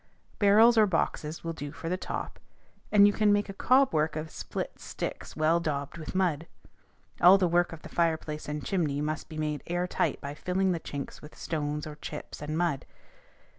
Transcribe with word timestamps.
Barrels 0.39 0.79
or 0.79 0.87
boxes 0.87 1.43
will 1.43 1.53
do 1.53 1.71
for 1.71 1.87
the 1.87 1.95
top, 1.95 2.39
or 2.91 2.99
you 3.01 3.13
can 3.13 3.31
make 3.31 3.49
a 3.49 3.53
cob 3.53 3.93
work 3.93 4.15
of 4.15 4.31
split 4.31 4.79
sticks 4.79 5.35
well 5.35 5.59
daubed 5.59 5.99
with 5.99 6.15
mud. 6.15 6.47
All 7.21 7.37
the 7.37 7.47
work 7.47 7.71
of 7.71 7.83
the 7.83 7.87
fireplace 7.89 8.49
and 8.49 8.65
chimney 8.65 8.99
must 8.99 9.29
be 9.29 9.37
made 9.37 9.61
air 9.67 9.85
tight 9.85 10.19
by 10.19 10.33
filling 10.33 10.71
the 10.71 10.79
chinks 10.79 11.21
with 11.21 11.37
stones 11.37 11.85
or 11.85 11.97
chips 11.97 12.41
and 12.41 12.57
mud. 12.57 12.87